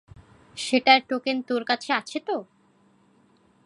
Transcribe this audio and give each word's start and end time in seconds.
সেটার 0.57 0.99
টোকেন 1.09 1.37
তোর 1.41 1.61
কাছে 1.63 1.89
আছে 1.93 2.19
তো? 2.19 2.35